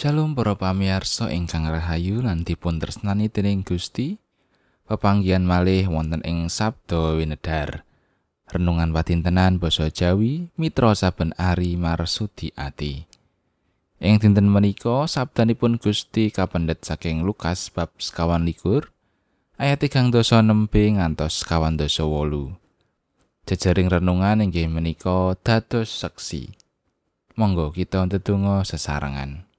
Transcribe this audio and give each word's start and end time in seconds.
Shalom 0.00 0.32
para 0.32 0.56
pamirsa 0.56 1.28
ingkang 1.28 1.68
rahayu 1.68 2.24
lan 2.24 2.40
dipun 2.40 2.80
tresnani 2.80 3.28
dening 3.28 3.60
Gusti. 3.60 4.16
Pepanggihan 4.88 5.44
malih 5.44 5.92
wonten 5.92 6.24
ing 6.24 6.48
Sabda 6.48 7.20
Winedhar. 7.20 7.84
Renungan 8.48 8.96
patintenan 8.96 9.60
basa 9.60 9.92
Jawi 9.92 10.48
mitra 10.56 10.96
saben 10.96 11.36
ari 11.36 11.76
marsudi 11.76 12.48
ati. 12.56 13.04
Ing 14.00 14.16
dinten 14.16 14.48
menika 14.48 15.04
sabdanipun 15.04 15.76
Gusti 15.76 16.32
kapendet 16.32 16.80
saking 16.80 17.20
Lukas 17.20 17.68
bab 17.68 17.92
sekawan 18.00 18.48
likur 18.48 18.88
ayat 19.60 19.84
3 19.84 20.08
dosa 20.08 20.40
6b 20.40 20.96
ngantos 20.96 21.44
sekawan 21.44 21.76
dosa 21.76 22.08
wolu. 22.08 22.56
Jejaring 23.44 23.92
renungan 23.92 24.48
inggih 24.48 24.64
menika 24.64 25.36
dados 25.44 25.92
seksi. 25.92 26.56
Monggo 27.36 27.68
kita 27.68 28.08
ndedonga 28.08 28.64
sesarengan. 28.64 29.49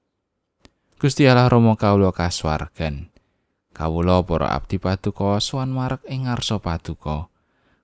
Gusti 1.02 1.26
Allah 1.26 1.50
Rama 1.50 1.74
kawula 1.74 2.14
kasuwargan. 2.14 3.10
Kawula 3.74 4.22
para 4.22 4.54
abdi 4.54 4.78
paduka 4.78 5.34
sowan 5.42 5.74
marek 5.74 6.06
ing 6.06 6.30
ngarsa 6.30 6.62
paduka. 6.62 7.26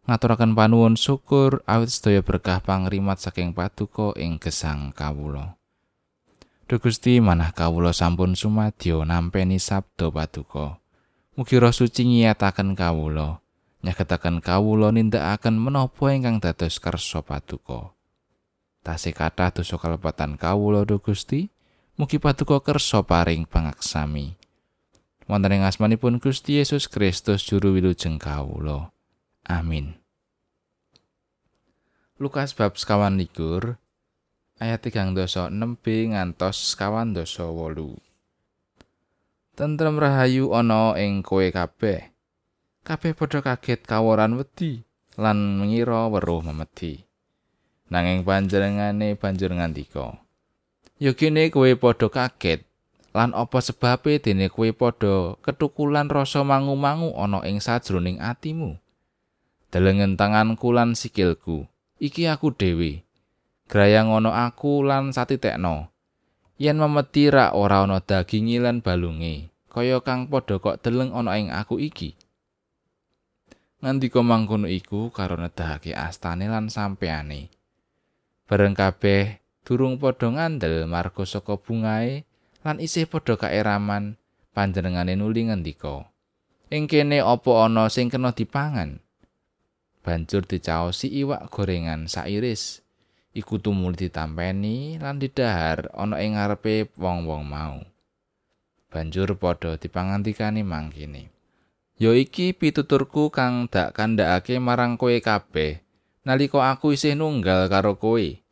Ngaturaken 0.07 0.55
panuwun 0.55 0.95
syukur 0.95 1.67
awit 1.67 1.91
sedaya 1.91 2.23
berkah 2.23 2.63
pangrimat 2.63 3.19
saking 3.19 3.59
paduka 3.59 4.15
ing 4.15 4.39
gesang 4.39 4.95
kawula. 4.95 5.59
Duh 6.71 6.79
Gusti 6.79 7.19
manah 7.19 7.51
kawula 7.51 7.91
sampun 7.91 8.39
sumadyo 8.39 9.03
nampeni 9.03 9.59
sabda 9.59 10.15
paduka. 10.15 10.79
Mugi 11.35 11.59
Roh 11.59 11.75
Suci 11.75 12.07
nyiyataken 12.07 12.79
kawula, 12.79 13.43
nyagetaken 13.83 14.39
kawula 14.39 14.95
nindakaken 14.95 15.59
menapa 15.59 16.15
ingkang 16.15 16.39
dados 16.39 16.79
kersa 16.79 17.27
paduka. 17.27 17.91
Tasih 18.87 19.11
kathah 19.11 19.51
dosa 19.51 19.75
kalepatan 19.75 20.39
kawula 20.39 20.87
Duh 20.87 21.03
Gusti. 21.03 21.58
Mugi 21.99 22.23
paduka 22.23 22.63
kersa 22.63 23.03
paring 23.03 23.43
pangaksami. 23.43 24.39
Wonten 25.27 25.51
ing 25.59 25.67
asmanipun 25.67 26.23
Gusti 26.23 26.63
Yesus 26.63 26.87
Kristus 26.87 27.43
juru 27.43 27.75
wilujeng 27.75 28.23
kawula. 28.23 28.95
Amin. 29.43 29.99
Lukas 32.23 32.55
bab 32.55 32.79
sekawan 32.79 33.19
likur 33.19 33.83
ayat 34.63 34.79
3 34.87 35.11
dosa 35.11 35.51
6b 35.51 36.15
ngantos 36.15 36.71
sekawan 36.71 37.19
dosa 37.19 37.51
wolu. 37.51 37.99
Tentrem 39.59 39.99
rahayu 39.99 40.55
ana 40.55 40.95
ing 41.03 41.27
kowe 41.27 41.51
kabeh. 41.51 42.15
Kabeh 42.87 43.11
padha 43.11 43.43
kaget 43.43 43.83
kaworan 43.83 44.39
wedi 44.39 44.87
lan 45.19 45.59
mengira 45.59 46.07
weruh 46.07 46.47
memedi. 46.47 47.03
Nanging 47.91 48.23
panjenengane 48.23 49.19
banjur 49.19 49.51
ngandika. 49.51 50.28
Ya 50.99 51.15
kene 51.15 51.47
kowe 51.55 51.71
padha 51.79 52.11
kaget. 52.11 52.67
Lan 53.15 53.31
apa 53.31 53.63
sebabe 53.63 54.19
dene 54.19 54.51
kowe 54.51 54.67
padha 54.75 55.39
ketukulan 55.47 56.11
rasa 56.11 56.43
mangu-mangu 56.43 57.15
ana 57.15 57.47
ing 57.47 57.63
sajroning 57.63 58.19
atimu? 58.19 58.75
Delengen 59.71 60.19
tanganku 60.19 60.75
lan 60.75 60.99
sikilku, 60.99 61.71
iki 62.03 62.27
aku 62.27 62.51
dhewe. 62.51 63.07
Grayang 63.71 64.11
ana 64.11 64.51
aku 64.51 64.83
lan 64.83 65.15
satitekno. 65.15 65.87
Yen 66.59 66.83
memeti 66.83 67.31
ra 67.31 67.55
ora 67.55 67.87
ana 67.87 68.03
dagingi 68.03 68.59
lan 68.59 68.83
balunge, 68.83 69.55
kaya 69.71 70.03
kang 70.03 70.27
padha 70.27 70.59
kok 70.59 70.83
deleng 70.83 71.15
ana 71.15 71.39
ing 71.39 71.55
aku 71.55 71.79
iki. 71.79 72.19
Ngandika 73.79 74.19
mangkono 74.27 74.67
iku 74.67 75.15
karo 75.15 75.39
nedahake 75.39 75.95
astane 75.95 76.51
lan 76.51 76.67
sampeane. 76.67 77.55
Bareng 78.51 78.75
kabeh 78.75 79.38
durung 79.69 80.01
padha 80.01 80.33
ngandel 80.33 80.89
marga 80.89 81.29
saka 81.29 81.61
bungae 81.61 82.25
lan 82.65 82.81
isih 82.81 83.05
padha 83.05 83.37
kaeraman 83.37 84.17
panjenengane 84.57 85.13
nuli 85.13 85.53
ngendika 85.53 86.09
ing 86.73 86.89
kene 86.89 87.21
apa 87.21 87.69
ana 87.69 87.89
sing 87.93 88.13
kena 88.13 88.33
dipangan? 88.33 89.01
Banjur 90.05 90.45
dicaosi 90.45 91.13
iwak 91.21 91.53
gorengan 91.53 92.09
sairis. 92.09 92.81
Iku 93.37 93.61
tumuli 93.61 94.09
ditampeni 94.09 94.97
lan 94.97 95.21
didahar 95.21 95.93
ana 95.93 96.17
ing 96.25 96.37
ngarepe 96.37 96.89
wong-wong 96.97 97.45
mau. 97.45 97.85
Banjur 98.89 99.37
padha 99.37 99.77
dipangantikani 99.77 100.65
mangkene 100.65 101.29
ya 101.99 102.15
iki 102.15 102.55
pituturku 102.55 103.29
kang 103.29 103.67
dak 103.69 103.93
kandhakake 103.93 104.57
marang 104.63 104.97
kowe 104.97 105.13
kabeh. 105.13 105.85
Nalika 106.25 106.73
aku 106.73 106.97
isih 106.97 107.17
nunggal 107.17 107.69
karo 107.69 108.01
kowe 108.01 108.48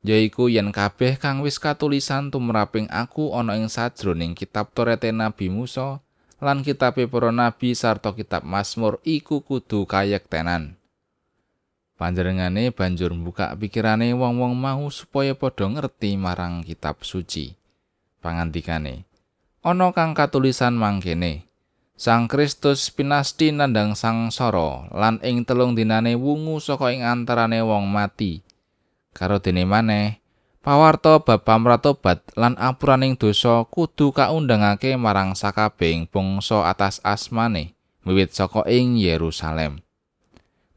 yaiku 0.00 0.48
yen 0.48 0.72
kabeh 0.72 1.20
kang 1.20 1.44
wis 1.44 1.60
katulisan 1.60 2.32
tumraping 2.32 2.88
aku 2.88 3.36
ana 3.36 3.56
ing 3.56 3.68
sajroning 3.68 4.32
kitab 4.32 4.72
Toret 4.72 5.04
Nabi 5.12 5.52
Musa 5.52 6.00
lan 6.40 6.64
kitab 6.64 6.96
para 6.96 7.28
nabi 7.28 7.76
sarta 7.76 8.16
kitab 8.16 8.42
Mazmur 8.48 8.98
iku 9.04 9.44
kudu 9.44 9.84
kayektenan. 9.84 10.80
Panjenengane 12.00 12.72
banjur 12.72 13.12
mbuka 13.12 13.52
pikirane 13.60 14.16
wong-wong 14.16 14.56
mau 14.56 14.88
supaya 14.88 15.36
padha 15.36 15.68
ngerti 15.68 16.16
marang 16.16 16.64
kitab 16.64 17.04
suci. 17.04 17.52
Pangandikane, 18.24 19.04
ana 19.60 19.92
kang 19.92 20.16
katulisan 20.16 20.80
mangkene. 20.80 21.44
Sang 22.00 22.32
Kristus 22.32 22.88
pinasti 22.88 23.52
nandang 23.52 23.92
sang 23.92 24.32
soro 24.32 24.88
lan 24.96 25.20
ing 25.20 25.44
telung 25.44 25.76
dinane 25.76 26.16
wungu 26.16 26.56
saka 26.56 26.96
ing 26.96 27.04
antarane 27.04 27.60
wong 27.60 27.84
mati. 27.84 28.40
Karo 29.16 29.42
dene 29.42 29.66
maneh 29.66 30.20
pawarta 30.60 31.24
bab 31.24 31.40
pamratobat 31.42 32.20
lan 32.36 32.54
apuraning 32.60 33.16
dosa 33.16 33.64
kudu 33.66 34.12
kaundangake 34.12 34.94
marang 35.00 35.32
sakabehing 35.32 36.04
bangsa 36.06 36.68
atas 36.68 37.00
asmane 37.00 37.74
wiwit 38.04 38.32
saka 38.32 38.64
ing 38.68 38.96
Yerusalem. 39.00 39.84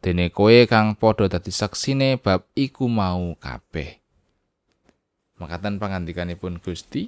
Dene 0.03 0.27
kowe 0.35 0.67
kang 0.67 0.99
padha 0.99 1.31
dadi 1.31 1.51
saksine 1.51 2.19
bab 2.19 2.43
iku 2.59 2.91
mau 2.91 3.39
kabeh. 3.39 4.03
Makatan 5.39 5.79
pangandikanipun 5.79 6.59
Gusti 6.59 7.07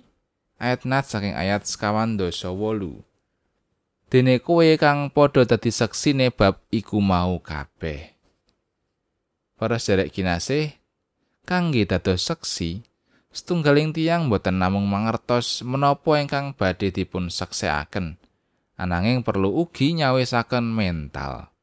ayat 0.55 0.87
nat 0.87 1.03
saking 1.03 1.35
ayat 1.35 1.67
sekawan 1.67 2.15
dosa 2.15 2.55
wolu. 2.55 3.03
Dene 4.07 4.39
kowe 4.39 4.63
kang 4.79 5.11
padha 5.11 5.43
dadi 5.43 5.75
saksine 5.75 6.31
bab 6.31 6.63
iku 6.71 7.03
mau 7.03 7.35
kabeh. 7.43 8.15
Para 9.59 9.75
sederek 9.79 10.15
kinasih 10.15 10.71
kangge 11.45 11.85
dados 11.85 12.25
seksi 12.25 12.81
setunggaling 13.29 13.93
tiang 13.93 14.27
boten 14.27 14.57
namung 14.57 14.89
mangertos 14.89 15.61
menapa 15.61 16.17
ingkang 16.17 16.57
badhe 16.57 16.89
dipun 16.89 17.29
saksiaken 17.29 18.17
ananging 18.75 19.23
perlu 19.23 19.55
ugi 19.63 19.95
nyawisaken 19.95 20.65
mental. 20.67 21.53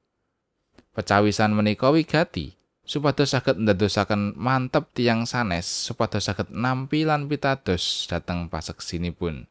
Pecawisan 0.92 1.52
menika 1.56 1.88
wigati 1.92 2.56
supados 2.82 3.32
saged 3.32 3.62
ndadosaken 3.62 4.36
mantep 4.36 4.90
tiang 4.92 5.24
sanes 5.24 5.64
supados 5.64 6.28
saged 6.28 6.50
nampi 6.52 7.06
lan 7.08 7.30
pitados 7.30 8.04
dhateng 8.10 8.50
paseksinipun 8.50 9.46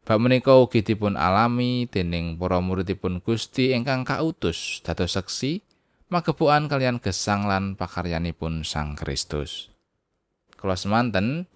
Bab 0.00 0.18
menika 0.18 0.56
ugi 0.58 0.82
dipun 0.82 1.14
alami 1.14 1.86
dening 1.86 2.34
para 2.34 2.58
muridipun 2.58 3.22
Gusti 3.22 3.70
ingkang 3.76 4.02
kautus 4.02 4.82
dados 4.82 5.14
seksi 5.14 5.62
magepukan 6.10 6.66
kalian 6.66 6.98
gesang 6.98 7.46
lan 7.46 7.78
pakaryanipun 7.78 8.66
Sang 8.66 8.98
Kristus. 8.98 9.70
Kula 10.58 10.74
semanten 10.74 11.46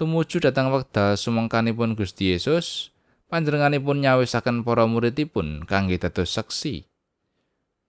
tumuju 0.00 0.40
dhateng 0.40 0.72
wekdal 0.72 1.14
sumangkanipun 1.20 1.92
Gusti 1.92 2.32
Yesus, 2.32 2.88
panjenenganipun 3.28 4.00
nyawisaken 4.00 4.64
para 4.64 4.88
muridipun 4.88 5.68
kangge 5.68 6.00
dados 6.00 6.32
saksi. 6.32 6.88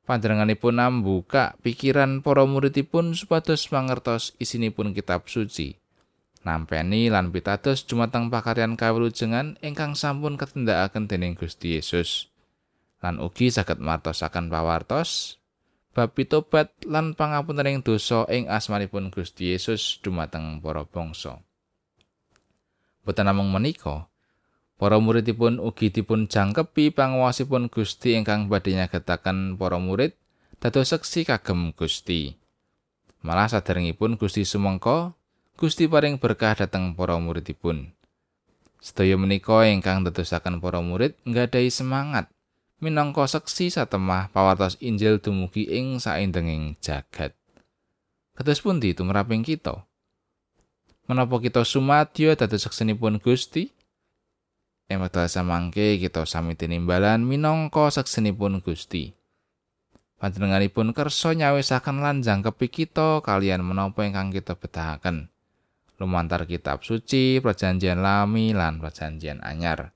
Panjenenganipun 0.04 0.76
nambuka 0.76 1.56
pikiran 1.64 2.20
para 2.20 2.44
muridipun 2.44 3.16
supados 3.16 3.72
mangertos 3.72 4.36
isinipun 4.44 4.92
kitab 4.92 5.32
suci. 5.32 5.80
Nampeni 6.44 7.08
lan 7.08 7.32
pitados 7.32 7.88
jumateng 7.88 8.28
pakaryan 8.28 8.76
kawilujengan 8.76 9.56
ingkang 9.64 9.96
sampun 9.96 10.36
ketindakaken 10.36 11.08
dening 11.08 11.40
Gusti 11.40 11.80
Yesus. 11.80 12.28
Lan 13.00 13.24
ugi 13.24 13.48
saged 13.48 13.80
martosaken 13.80 14.52
pawartos 14.52 15.39
bab 15.94 16.14
pitobat 16.14 16.70
lan 16.86 17.18
pangapuntening 17.18 17.82
dosa 17.82 18.24
ing 18.30 18.46
asmanipun 18.46 19.10
Gusti 19.10 19.52
Yesus 19.52 19.98
dumateng 20.00 20.62
para 20.62 20.86
bangsa. 20.86 21.42
Boten 23.02 23.26
namung 23.26 23.50
menika, 23.50 24.06
para 24.78 25.02
muridipun 25.02 25.58
ugi 25.58 25.90
dipun 25.90 26.30
jangkepi 26.30 26.94
panguwasipun 26.94 27.68
Gusti 27.68 28.16
ingkang 28.16 28.48
badhe 28.48 28.78
nyagetaken 28.78 29.58
para 29.58 29.82
murid 29.82 30.14
dados 30.62 30.94
seksi 30.94 31.26
kagem 31.26 31.74
Gusti. 31.74 32.38
Malah 33.20 33.52
saderengipun 33.52 34.16
Gusti 34.16 34.48
sumangka, 34.48 35.18
Gusti 35.60 35.92
paring 35.92 36.22
berkah 36.22 36.56
dhateng 36.56 36.96
para 36.96 37.20
muridipun. 37.20 37.92
Sedaya 38.80 39.20
menika 39.20 39.68
ingkang 39.68 40.08
dadosaken 40.08 40.64
para 40.64 40.80
murid 40.80 41.20
nggadahi 41.28 41.68
semangat 41.68 42.32
minangka 42.80 43.28
seksi 43.28 43.72
satemah 43.72 44.32
pawartos 44.32 44.80
Injil 44.80 45.20
dumugi 45.20 45.68
ing 45.68 46.00
saindenging 46.00 46.80
jagat. 46.80 47.36
Kados 48.36 48.64
pundi 48.64 48.96
tumraping 48.96 49.44
kita? 49.44 49.90
menapa 51.10 51.42
kita 51.42 51.66
sumadyo 51.66 52.38
dados 52.38 52.62
seksenipun 52.62 53.18
Gusti 53.18 53.74
ing 54.94 55.02
wekdal 55.02 55.26
samangke 55.26 55.98
kita 55.98 56.22
sami 56.30 56.54
tinimbalan 56.54 57.26
minangka 57.26 57.90
seksenipun 57.90 58.62
Gusti 58.62 59.10
panjenenganipun 60.22 60.94
kersa 60.94 61.34
nyawisaken 61.34 62.06
lanjang 62.06 62.46
kepi 62.46 62.70
kita 62.70 63.26
kalian 63.26 63.66
menapa 63.66 64.06
ingkang 64.06 64.30
kita 64.30 64.54
betahaken 64.54 65.34
lumantar 65.98 66.46
kitab 66.46 66.86
suci 66.86 67.42
perjanjian 67.42 68.06
lami 68.06 68.54
lan 68.54 68.78
perjanjian 68.78 69.42
anyar 69.42 69.90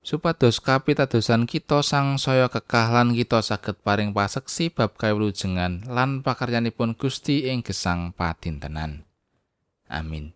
supados 0.00 0.64
kapitadosan 0.64 1.44
kita 1.44 1.84
sang 1.84 2.16
saya 2.16 2.48
kekahlan 2.48 3.12
kita 3.12 3.44
saged 3.44 3.84
paring 3.84 4.16
paseksi 4.16 4.72
bab 4.72 4.96
kawulujengan 4.96 5.84
lan 5.84 6.24
pakaryanipun 6.24 6.96
Gusti 6.96 7.52
ing 7.52 7.60
gesang 7.60 8.16
patintenan 8.16 9.04
amin. 9.90 10.30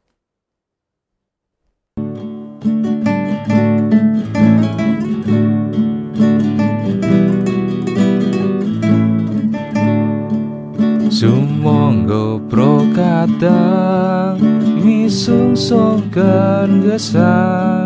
Sumangga 11.15 12.43
prokatang 12.51 14.43
misungsungken 14.83 16.83
gesang 16.83 17.84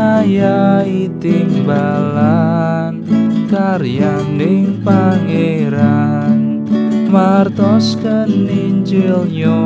ngayahi 0.00 1.12
timbalan 1.20 3.04
karyaning 3.52 4.80
pangeran. 4.80 6.64
Martos 7.10 7.98
keninjilnya 8.00 9.60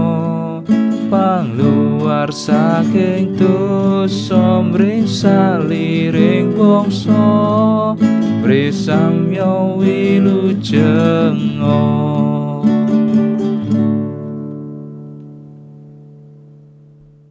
pangluar 1.06 2.32
saking 2.34 3.38
dosa 3.38 4.58
mring 4.64 5.06
saliring 5.06 6.50
bangsa. 6.58 7.94
Prisamya 8.42 9.76
wilujeng 9.78 11.62